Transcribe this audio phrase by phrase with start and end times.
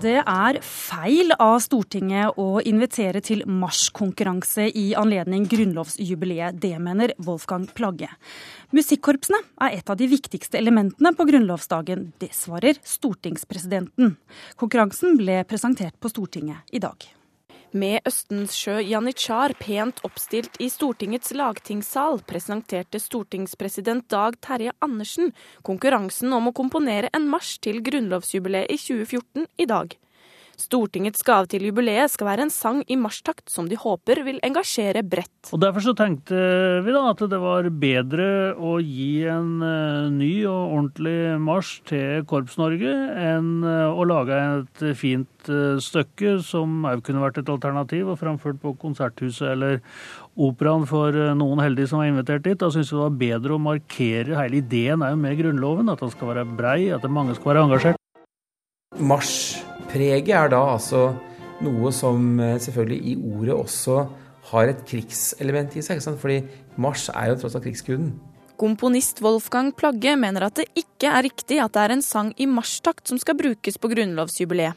[0.00, 6.56] Det er feil av Stortinget å invitere til marsjkonkurranse i anledning grunnlovsjubileet.
[6.56, 8.08] Det mener Wolfgang Plagge.
[8.72, 12.14] Musikkorpsene er et av de viktigste elementene på grunnlovsdagen.
[12.16, 14.16] Det svarer stortingspresidenten.
[14.56, 17.19] Konkurransen ble presentert på Stortinget i dag.
[17.70, 25.30] Med Østensjø janitsjar pent oppstilt i Stortingets lagtingssal, presenterte stortingspresident Dag Terje Andersen
[25.62, 29.94] konkurransen om å komponere en marsj til grunnlovsjubileet i 2014 i dag.
[30.60, 35.02] Stortingets gave til jubileet skal være en sang i marsjtakt som de håper vil engasjere
[35.06, 35.52] bredt.
[35.54, 36.36] Og Derfor så tenkte
[36.84, 42.26] vi da at det var bedre å gi en uh, ny og ordentlig marsj til
[42.30, 42.94] Korps-Norge
[43.24, 48.20] enn uh, å lage et fint uh, stykke som òg kunne vært et alternativ og
[48.20, 49.80] framført på Konserthuset eller
[50.40, 52.58] Operaen for noen heldige som var invitert dit.
[52.60, 56.32] Da syns vi det var bedre å markere hele ideen med Grunnloven, at den skal
[56.32, 57.99] være brei, at mange skal være engasjert.
[58.98, 61.12] Marsj Preget er da altså
[61.62, 64.00] noe som eh, selvfølgelig i ordet også
[64.50, 66.02] har et krigselement i seg.
[66.02, 66.40] Fordi
[66.80, 68.12] Mars er jo tross alt krigsguden.
[68.60, 72.48] Komponist Wolfgang Plagge mener at det ikke er riktig at det er en sang i
[72.50, 74.76] marsjtakt som skal brukes på grunnlovsjubileet.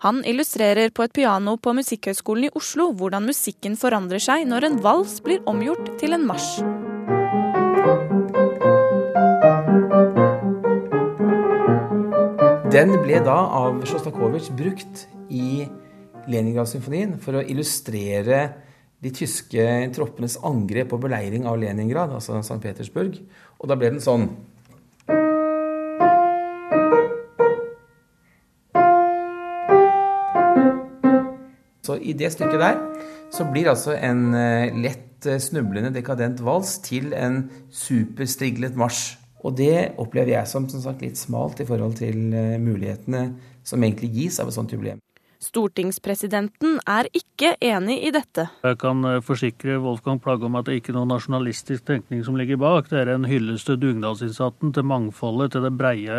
[0.00, 4.78] Han illustrerer på et piano på Musikkhøgskolen i Oslo hvordan musikken forandrer seg når en
[4.84, 6.79] vals blir omgjort til en marsj.
[12.70, 15.00] Den ble da av Sjostakovitsj brukt
[15.34, 15.64] i
[16.30, 18.44] Leningrad-symfonien for å illustrere
[19.02, 19.64] de tyske
[19.96, 22.60] troppenes angrep og beleiring av Leningrad, altså St.
[22.62, 23.16] Petersburg.
[23.58, 24.28] Og da ble den sånn.
[31.82, 32.78] Så i det stykket der
[33.34, 39.16] så blir altså en eh, lett eh, snublende dekadent vals til en superstriglet marsj.
[39.40, 43.22] Og det opplever jeg som, som sagt, litt smalt i forhold til eh, mulighetene
[43.66, 45.00] som egentlig gis av et sånt jubileum.
[45.40, 48.44] Stortingspresidenten er ikke enig i dette.
[48.60, 52.36] Jeg kan eh, forsikre Wolfgang Plagge om at det ikke er noen nasjonalistisk tenkning som
[52.36, 52.90] ligger bak.
[52.90, 56.18] Det er en hyllest til dugnadsinnsatsen, til mangfoldet, til det breie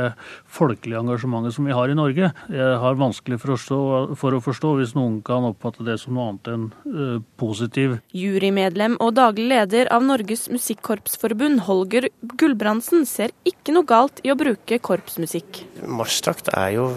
[0.50, 2.32] folkelige engasjementet som vi har i Norge.
[2.50, 3.80] Jeg har vanskelig for å, forstå,
[4.24, 8.00] for å forstå hvis noen kan oppfatte det som noe annet enn uh, positiv.
[8.18, 12.10] Jurymedlem og daglig leder av Norges Musikkorpsforbund, Holger
[12.42, 15.62] Gulbrandsen, ser ikke noe galt i å bruke korpsmusikk.
[15.86, 16.90] Marsjtakt er jo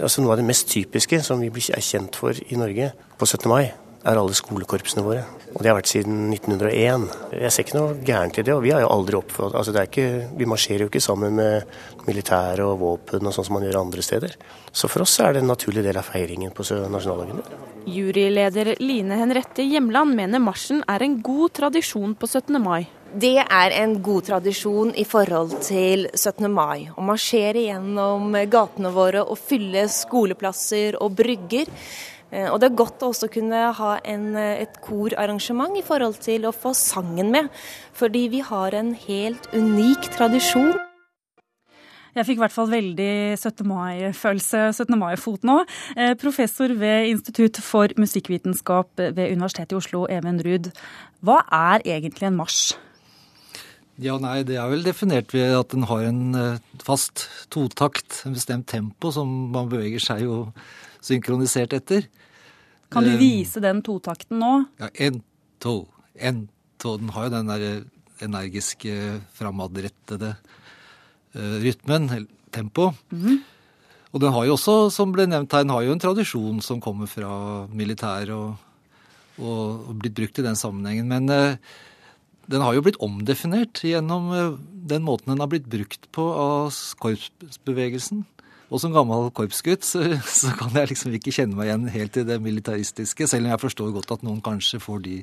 [0.00, 3.26] altså noe av det mest typiske som vi vi er kjent for i Norge på
[3.28, 3.48] 17.
[3.50, 5.24] mai, er alle skolekorpsene våre.
[5.50, 7.08] Og det har vært siden 1901.
[7.36, 10.30] Jeg ser ikke noe gærent i det, og vi har jo aldri oppført altså ikke,
[10.38, 11.66] Vi marsjerer jo ikke sammen med
[12.06, 14.36] militære og våpen og sånn som man gjør andre steder.
[14.72, 17.42] Så for oss er det en naturlig del av feiringen på nasjonaldagen.
[17.90, 22.56] Juryleder Line Henrette Hjemland mener marsjen er en god tradisjon på 17.
[22.62, 22.86] mai.
[23.10, 26.46] Det er en god tradisjon i forhold til 17.
[26.46, 26.86] mai.
[26.94, 31.66] Å marsjere gjennom gatene våre og fylle skoleplasser og brygger.
[32.30, 36.46] Eh, og det er godt å også kunne ha en, et korarrangement i forhold til
[36.46, 37.48] å få sangen med.
[37.98, 40.76] Fordi vi har en helt unik tradisjon.
[42.14, 43.66] Jeg fikk i hvert fall veldig 17.
[43.66, 44.94] mai-følelse, 17.
[44.98, 45.64] mai-fot nå.
[45.96, 50.70] Eh, professor ved Institutt for musikkvitenskap ved Universitetet i Oslo, Even Ruud.
[51.26, 52.78] Hva er egentlig en marsj?
[54.00, 58.32] Ja, nei, Det er vel definert ved at den har en eh, fast totakt, en
[58.32, 60.36] bestemt tempo, som man beveger seg jo
[61.04, 62.06] synkronisert etter.
[62.90, 64.52] Kan du eh, vise den totakten nå?
[64.80, 65.20] Ja, én,
[65.60, 65.84] to,
[66.16, 66.46] én,
[66.80, 66.96] to.
[66.96, 67.66] Den har jo den der
[68.24, 70.34] energiske, framadrettede
[71.34, 72.08] rytmen,
[72.50, 72.94] tempo.
[73.12, 73.38] Mm -hmm.
[74.12, 76.80] Og den har jo også, som ble nevnt her, den har jo en tradisjon som
[76.80, 78.56] kommer fra militæret og,
[79.38, 81.06] og, og blitt brukt i den sammenhengen.
[81.06, 81.58] Men
[82.50, 84.58] den har jo blitt omdefinert gjennom eh,
[84.90, 88.24] den måten den har blitt brukt på av korpsbevegelsen.
[88.70, 90.02] Og som gammel korpsgutt så,
[90.40, 93.62] så, kan jeg liksom ikke kjenne meg igjen helt i det militaristiske, selv om jeg
[93.64, 95.16] forstår godt at noen kanskje får de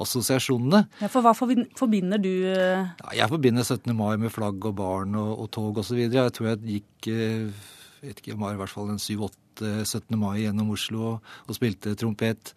[0.00, 0.84] assosiasjonene.
[1.02, 2.86] Ja, For hva forbinder du eh?
[2.86, 3.92] ja, Jeg forbinder 17.
[3.98, 6.00] mai med flagg og barn og, og tog osv.
[6.06, 7.66] Jeg tror jeg gikk eh,
[8.02, 9.34] vet ikke, jeg var i hvert fall en 7-8
[9.82, 10.14] 17.
[10.18, 12.54] mai gjennom Oslo og, og spilte trompet.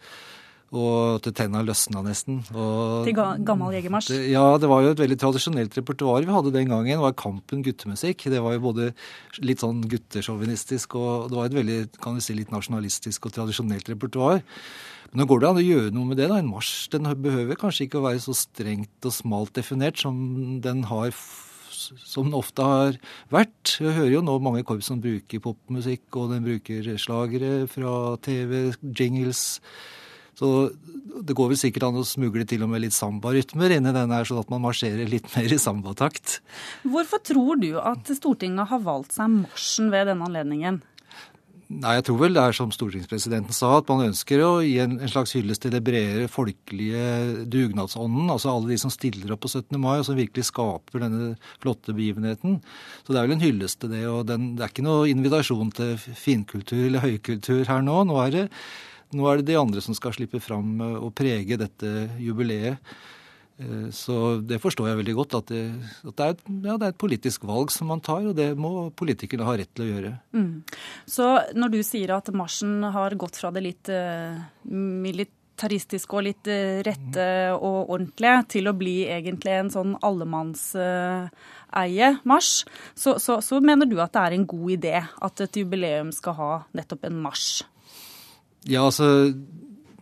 [0.72, 2.38] Og til tenna løsna nesten.
[2.56, 4.14] Og, til gammel jegermarsj?
[4.32, 6.96] Ja, det var jo et veldig tradisjonelt repertoar vi hadde den gangen.
[6.96, 8.30] Det var Kampen guttemusikk.
[8.32, 8.88] Det var jo både
[9.44, 13.92] litt sånn guttesjåvinistisk og det var et veldig kan vi si, litt nasjonalistisk og tradisjonelt
[13.92, 14.40] repertoar.
[15.12, 16.32] Men nå går det an å gjøre noe med det.
[16.32, 16.40] da.
[16.40, 20.16] En marsj den behøver kanskje ikke å være så strengt og smalt definert som
[20.64, 21.12] den har
[21.82, 22.98] som den ofte har
[23.34, 23.78] vært.
[23.82, 28.72] Jeg hører jo nå mange korps som bruker popmusikk, og den bruker slagere fra TV,
[28.96, 29.60] jingles
[30.42, 30.52] så
[31.22, 34.26] det går vel sikkert an å smugle til og med litt sambarytmer inni den her,
[34.26, 36.40] sånn at man marsjerer litt mer i sambatakt.
[36.82, 40.82] Hvorfor tror du at Stortinget har valgt seg marsjen ved denne anledningen?
[41.72, 44.98] Nei, jeg tror vel det er som stortingspresidenten sa, at man ønsker å gi en,
[45.00, 48.28] en slags hyllest til det bredere folkelige dugnadsånden.
[48.34, 49.78] Altså alle de som stiller opp på 17.
[49.80, 51.30] mai, og som virkelig skaper denne
[51.64, 52.60] flotte begivenheten.
[53.06, 54.04] Så det er vel en hyllest til det.
[54.12, 58.02] Og den, det er ikke noe invitasjon til finkultur eller høykultur her nå.
[58.10, 58.46] Nå er det,
[59.16, 62.80] nå er det de andre som skal slippe fram og prege dette jubileet.
[63.62, 65.64] Eh, så det forstår jeg veldig godt, at det,
[66.08, 68.50] at det, er, et, ja, det, er, et, politisk valg som man tar, og det
[68.60, 70.12] må politikerne ha rett til å gjøre.
[70.38, 70.56] Mm.
[71.10, 71.26] Så
[71.58, 74.34] når du sier at marsjen har gått fra det litt uh,
[74.66, 76.46] militaristiske og litt
[76.88, 77.28] rette
[77.58, 81.30] og ordentlige til å bli egentlig en sånn allemannseie
[82.14, 82.54] uh, marsj,
[82.96, 86.34] så, så, så mener du at det er en god idé at et jubileum skal
[86.40, 87.54] ha nettopp en marsj?
[88.70, 89.08] Ja, altså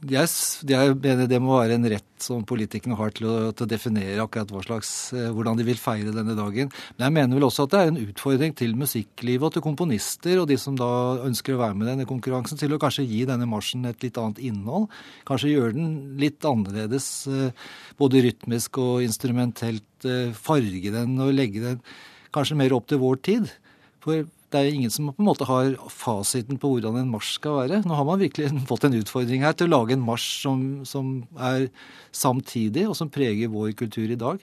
[0.08, 0.30] jeg,
[0.70, 4.24] jeg, mener det må være en rett som politikerne har til å, til å definere
[4.24, 6.72] akkurat slags, eh, hvordan de vil feire denne dagen.
[6.96, 10.40] Men jeg mener vel også at det er en utfordring til musikklivet og til komponister
[10.40, 10.90] og de som da
[11.28, 14.20] ønsker å være med i denne konkurransen, til å kanskje gi denne marsjen et litt
[14.22, 14.88] annet innhold.
[15.28, 19.88] Kanskje gjøre den litt annerledes, eh, både rytmisk og instrumentelt.
[20.08, 21.84] Eh, farge den og legge den
[22.32, 23.52] kanskje mer opp til vår tid.
[24.00, 27.60] For det er ingen som på en måte har fasiten på hvordan en marsj skal
[27.60, 27.84] være.
[27.86, 31.14] Nå har man virkelig fått en utfordring her til å lage en marsj som, som
[31.38, 31.70] er
[32.16, 34.42] samtidig, og som preger vår kultur i dag.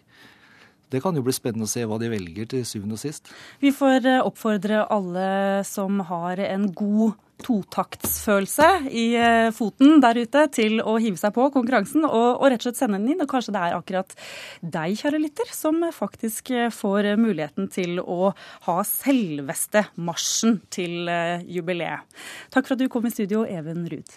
[0.95, 3.33] Det kan jo bli spennende å se hva de velger til syvende og sist.
[3.59, 5.29] Vi får eh, oppfordre alle
[5.67, 11.49] som har en god totaktsfølelse i eh, foten der ute til å hive seg på
[11.55, 13.25] konkurransen og, og, rett og slett sende den inn.
[13.25, 14.17] Og kanskje det er akkurat
[14.63, 18.33] deg, kjære lytter, som faktisk eh, får muligheten til å
[18.69, 21.11] ha selveste marsjen til
[21.51, 22.07] jubileet.
[22.55, 24.17] Takk for at du kom i studio, Even Ruud.